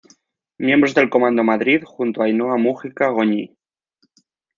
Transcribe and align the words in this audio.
Miembros 0.57 0.95
del 0.95 1.11
Comando 1.11 1.43
Madrid 1.43 1.83
junto 1.83 2.21
a 2.21 2.25
Ainhoa 2.25 2.57
Múgica 2.57 3.09
Goñi. 3.09 3.55